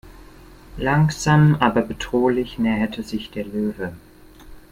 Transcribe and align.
Langsam 0.77 1.53
aber 1.59 1.83
bedrohlich 1.83 2.57
näherte 2.57 3.03
sich 3.03 3.29
der 3.29 3.45
Löwe. 3.45 3.93